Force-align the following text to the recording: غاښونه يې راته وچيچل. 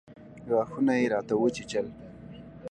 غاښونه 0.49 0.93
يې 0.99 1.05
راته 1.13 1.33
وچيچل. 1.37 1.87